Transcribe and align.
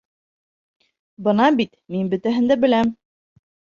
Бына 1.27 1.49
бит... 1.59 1.71
мин 1.97 2.09
бөтәһен 2.15 2.51
дә 2.53 2.59
беләм. 2.67 2.95